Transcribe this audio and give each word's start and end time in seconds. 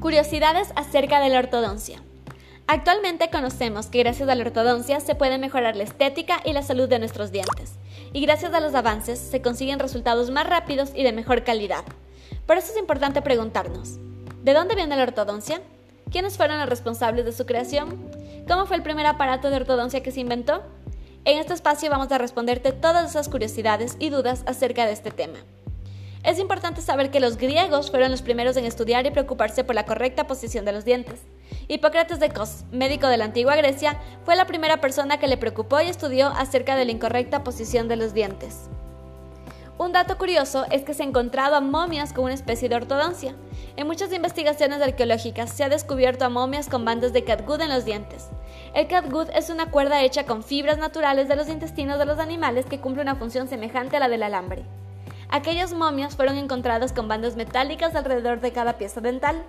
Curiosidades 0.00 0.68
acerca 0.76 1.18
de 1.18 1.28
la 1.28 1.40
ortodoncia. 1.40 2.00
Actualmente 2.68 3.30
conocemos 3.30 3.86
que 3.86 3.98
gracias 3.98 4.28
a 4.28 4.34
la 4.36 4.44
ortodoncia 4.44 5.00
se 5.00 5.16
puede 5.16 5.38
mejorar 5.38 5.74
la 5.74 5.82
estética 5.82 6.40
y 6.44 6.52
la 6.52 6.62
salud 6.62 6.88
de 6.88 7.00
nuestros 7.00 7.32
dientes, 7.32 7.72
y 8.12 8.20
gracias 8.20 8.54
a 8.54 8.60
los 8.60 8.76
avances 8.76 9.18
se 9.18 9.42
consiguen 9.42 9.80
resultados 9.80 10.30
más 10.30 10.46
rápidos 10.48 10.92
y 10.94 11.02
de 11.02 11.10
mejor 11.10 11.42
calidad. 11.42 11.84
Por 12.46 12.58
eso 12.58 12.70
es 12.70 12.78
importante 12.78 13.22
preguntarnos, 13.22 13.98
¿de 14.44 14.54
dónde 14.54 14.76
viene 14.76 14.94
la 14.94 15.02
ortodoncia? 15.02 15.60
¿Quiénes 16.12 16.36
fueron 16.36 16.60
los 16.60 16.68
responsables 16.68 17.24
de 17.24 17.32
su 17.32 17.44
creación? 17.44 18.08
¿Cómo 18.46 18.66
fue 18.66 18.76
el 18.76 18.84
primer 18.84 19.06
aparato 19.06 19.50
de 19.50 19.56
ortodoncia 19.56 20.04
que 20.04 20.12
se 20.12 20.20
inventó? 20.20 20.62
En 21.24 21.38
este 21.38 21.54
espacio 21.54 21.90
vamos 21.90 22.12
a 22.12 22.18
responderte 22.18 22.70
todas 22.70 23.10
esas 23.10 23.28
curiosidades 23.28 23.96
y 23.98 24.10
dudas 24.10 24.44
acerca 24.46 24.86
de 24.86 24.92
este 24.92 25.10
tema. 25.10 25.38
Es 26.24 26.38
importante 26.38 26.80
saber 26.80 27.10
que 27.10 27.20
los 27.20 27.36
griegos 27.36 27.90
fueron 27.90 28.10
los 28.10 28.22
primeros 28.22 28.56
en 28.56 28.64
estudiar 28.64 29.06
y 29.06 29.10
preocuparse 29.10 29.62
por 29.62 29.74
la 29.74 29.86
correcta 29.86 30.26
posición 30.26 30.64
de 30.64 30.72
los 30.72 30.84
dientes. 30.84 31.20
Hipócrates 31.68 32.18
de 32.18 32.30
Cos, 32.30 32.64
médico 32.72 33.06
de 33.06 33.16
la 33.16 33.24
antigua 33.24 33.54
Grecia, 33.56 34.00
fue 34.24 34.34
la 34.34 34.46
primera 34.46 34.80
persona 34.80 35.18
que 35.18 35.28
le 35.28 35.36
preocupó 35.36 35.80
y 35.80 35.88
estudió 35.88 36.28
acerca 36.28 36.76
de 36.76 36.84
la 36.84 36.92
incorrecta 36.92 37.44
posición 37.44 37.88
de 37.88 37.96
los 37.96 38.14
dientes. 38.14 38.68
Un 39.78 39.92
dato 39.92 40.18
curioso 40.18 40.66
es 40.72 40.82
que 40.82 40.92
se 40.92 41.04
ha 41.04 41.06
encontrado 41.06 41.54
a 41.54 41.60
momias 41.60 42.12
con 42.12 42.24
una 42.24 42.34
especie 42.34 42.68
de 42.68 42.74
ortodoncia. 42.74 43.36
En 43.76 43.86
muchas 43.86 44.12
investigaciones 44.12 44.82
arqueológicas 44.82 45.50
se 45.50 45.62
ha 45.62 45.68
descubierto 45.68 46.24
a 46.24 46.28
momias 46.28 46.68
con 46.68 46.84
bandas 46.84 47.12
de 47.12 47.22
catgut 47.22 47.60
en 47.60 47.68
los 47.68 47.84
dientes. 47.84 48.28
El 48.74 48.88
catgut 48.88 49.28
es 49.36 49.50
una 49.50 49.70
cuerda 49.70 50.02
hecha 50.02 50.26
con 50.26 50.42
fibras 50.42 50.78
naturales 50.78 51.28
de 51.28 51.36
los 51.36 51.48
intestinos 51.48 52.00
de 52.00 52.06
los 52.06 52.18
animales 52.18 52.66
que 52.66 52.80
cumple 52.80 53.02
una 53.02 53.14
función 53.14 53.46
semejante 53.46 53.96
a 53.96 54.00
la 54.00 54.08
del 54.08 54.24
alambre. 54.24 54.64
Aquellas 55.30 55.74
momias 55.74 56.16
fueron 56.16 56.38
encontradas 56.38 56.94
con 56.94 57.06
bandas 57.06 57.36
metálicas 57.36 57.94
alrededor 57.94 58.40
de 58.40 58.52
cada 58.52 58.78
pieza 58.78 59.02
dental. 59.02 59.42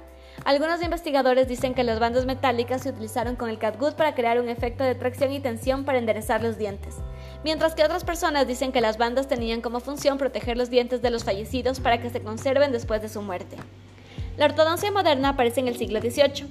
Algunos 0.43 0.81
investigadores 0.83 1.47
dicen 1.47 1.73
que 1.73 1.85
las 1.85 1.99
bandas 1.99 2.25
metálicas 2.25 2.81
se 2.81 2.89
utilizaron 2.89 3.37
con 3.37 3.49
el 3.49 3.59
catgut 3.59 3.95
para 3.95 4.13
crear 4.13 4.41
un 4.41 4.49
efecto 4.49 4.83
de 4.83 4.95
tracción 4.95 5.31
y 5.31 5.39
tensión 5.39 5.85
para 5.85 5.97
enderezar 5.97 6.43
los 6.43 6.57
dientes, 6.57 6.97
mientras 7.45 7.75
que 7.75 7.83
otras 7.83 8.03
personas 8.03 8.45
dicen 8.45 8.73
que 8.73 8.81
las 8.81 8.97
bandas 8.97 9.27
tenían 9.27 9.61
como 9.61 9.79
función 9.79 10.17
proteger 10.17 10.57
los 10.57 10.69
dientes 10.69 11.01
de 11.01 11.11
los 11.11 11.23
fallecidos 11.23 11.79
para 11.79 12.01
que 12.01 12.09
se 12.09 12.21
conserven 12.21 12.73
después 12.73 13.01
de 13.01 13.09
su 13.09 13.21
muerte. 13.21 13.55
La 14.35 14.45
ortodoncia 14.45 14.91
moderna 14.91 15.29
aparece 15.29 15.61
en 15.61 15.69
el 15.69 15.77
siglo 15.77 16.01
XVIII. 16.01 16.47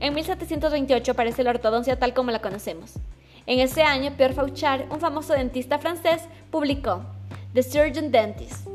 En 0.00 0.14
1728 0.14 1.12
aparece 1.12 1.44
la 1.44 1.50
ortodoncia 1.50 1.98
tal 1.98 2.14
como 2.14 2.30
la 2.30 2.40
conocemos. 2.40 2.94
En 3.46 3.60
ese 3.60 3.82
año, 3.82 4.12
Pierre 4.16 4.34
Fauchard, 4.34 4.90
un 4.90 5.00
famoso 5.00 5.32
dentista 5.32 5.78
francés, 5.78 6.22
publicó 6.50 7.04
The 7.54 7.62
Surgeon 7.62 8.10
Dentist, 8.10 8.66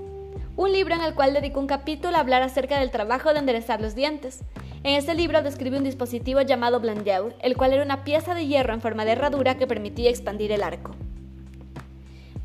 un 0.56 0.72
libro 0.72 0.94
en 0.94 1.02
el 1.02 1.16
cual 1.16 1.34
dedicó 1.34 1.60
un 1.60 1.66
capítulo 1.66 2.16
a 2.16 2.20
hablar 2.20 2.44
acerca 2.44 2.78
del 2.78 2.92
trabajo 2.92 3.34
de 3.34 3.40
enderezar 3.40 3.82
los 3.82 3.96
dientes. 3.96 4.42
En 4.84 4.94
este 4.94 5.16
libro 5.16 5.42
describe 5.42 5.80
un 5.80 5.84
dispositivo 5.84 6.42
llamado 6.42 6.80
Blandeur, 6.80 7.36
el 7.42 7.58
cual 7.58 7.74
era 7.74 7.82
una 7.82 8.04
pieza 8.04 8.36
de 8.36 8.46
hierro 8.46 8.76
en 8.76 8.82
forma 8.82 9.04
de 9.04 9.14
herradura 9.14 9.58
que 9.58 9.66
permitía 9.66 10.12
expandir 10.12 10.52
el 10.52 10.62
arco. 10.62 10.92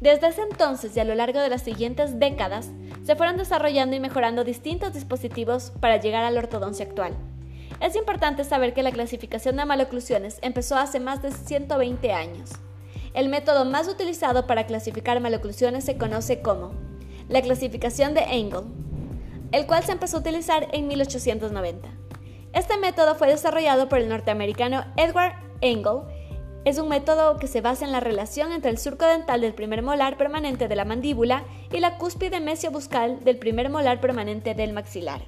Desde 0.01 0.29
ese 0.29 0.41
entonces 0.41 0.97
y 0.97 1.01
a 1.01 1.05
lo 1.05 1.15
largo 1.15 1.39
de 1.39 1.51
las 1.51 1.61
siguientes 1.61 2.19
décadas, 2.19 2.71
se 3.05 3.15
fueron 3.15 3.37
desarrollando 3.37 3.95
y 3.95 4.01
mejorando 4.01 4.43
distintos 4.43 4.95
dispositivos 4.95 5.71
para 5.81 5.99
llegar 5.99 6.25
a 6.25 6.31
la 6.31 6.41
ortodoncia 6.41 6.87
actual. 6.87 7.13
Es 7.79 7.95
importante 7.95 8.45
saber 8.45 8.73
que 8.73 8.83
la 8.83 8.93
clasificación 8.93 9.57
de 9.57 9.67
maloclusiones 9.67 10.39
empezó 10.41 10.77
hace 10.77 10.99
más 10.99 11.21
de 11.21 11.31
120 11.31 12.11
años. 12.11 12.53
El 13.15 13.29
método 13.29 13.65
más 13.67 13.89
utilizado 13.89 14.47
para 14.47 14.67
clasificar 14.67 15.21
maloclusiones 15.21 15.85
se 15.85 15.99
conoce 15.99 16.41
como 16.41 16.73
la 17.29 17.43
clasificación 17.43 18.15
de 18.15 18.23
Engel, 18.23 18.65
el 19.53 19.67
cual 19.67 19.85
se 19.85 19.93
empezó 19.93 20.17
a 20.17 20.21
utilizar 20.21 20.69
en 20.73 20.89
1890. 20.89 21.89
Este 22.55 22.79
método 22.79 23.15
fue 23.15 23.29
desarrollado 23.29 23.89
por 23.89 23.99
el 23.99 24.09
norteamericano 24.09 24.85
Edward 24.97 25.35
Engel. 25.61 26.03
Es 26.65 26.79
un 26.79 26.89
método 26.89 27.39
que 27.39 27.49
se 27.49 27.61
basa 27.61 27.85
en 27.85 27.93
la 27.93 28.01
relación 28.01 28.53
entre 28.53 28.71
el 28.71 28.79
surco 28.79 29.05
dental 29.05 29.41
del 29.41 29.55
primer 29.55 29.83
molar 29.83 30.17
permanente 30.17 30.69
de 30.69 30.77
la 30.77 30.85
mandíbula 30.85 31.45
y 31.71 31.81
la 31.81 31.99
cúspide 31.99 32.41
mesiobuscal 32.41 33.23
del 33.25 33.39
primer 33.39 33.69
molar 33.69 34.01
permanente 34.01 34.55
del 34.55 34.73
maxilar. 34.73 35.23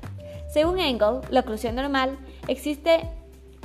Según 0.49 0.79
Engel, 0.79 1.21
la 1.31 1.41
oclusión 1.41 1.75
normal 1.75 2.19
existe 2.47 3.11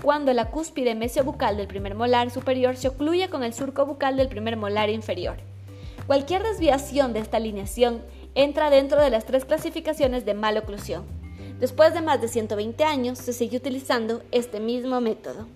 cuando 0.02 0.34
la 0.34 0.50
cúspide 0.50 0.96
mesiobucal 0.96 1.58
del 1.58 1.68
primer 1.68 1.96
molar 1.96 2.32
superior 2.32 2.76
se 2.78 2.88
ocluye 2.88 3.30
con 3.30 3.44
el 3.44 3.54
surco 3.54 3.86
bucal 3.86 4.18
del 4.18 4.30
primer 4.30 4.58
molar 4.58 4.90
inferior. 4.90 5.38
Cualquier 6.08 6.44
desviación 6.44 7.14
de 7.14 7.20
esta 7.20 7.38
alineación 7.38 8.02
entra 8.36 8.70
dentro 8.70 9.02
de 9.02 9.10
las 9.10 9.26
tres 9.26 9.46
clasificaciones 9.46 10.26
de 10.26 10.34
maloclusión. 10.34 11.04
Después 11.60 11.94
de 11.94 12.02
más 12.02 12.22
de 12.22 12.30
120 12.30 12.84
años 12.84 13.18
se 13.18 13.34
sigue 13.34 13.58
utilizando 13.58 14.22
este 14.32 14.60
mismo 14.60 15.02
método. 15.02 15.48